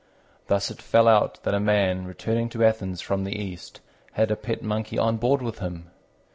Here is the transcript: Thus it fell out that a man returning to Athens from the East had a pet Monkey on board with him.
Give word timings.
Thus 0.47 0.71
it 0.71 0.81
fell 0.81 1.07
out 1.07 1.37
that 1.43 1.53
a 1.53 1.59
man 1.59 2.05
returning 2.07 2.49
to 2.49 2.65
Athens 2.65 3.01
from 3.01 3.23
the 3.23 3.39
East 3.39 3.81
had 4.13 4.31
a 4.31 4.35
pet 4.35 4.63
Monkey 4.63 4.97
on 4.97 5.17
board 5.17 5.43
with 5.43 5.59
him. 5.59 5.91